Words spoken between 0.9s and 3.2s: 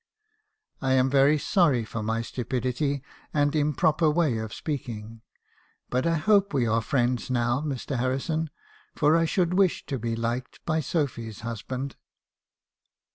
am very sorry for my stupidity,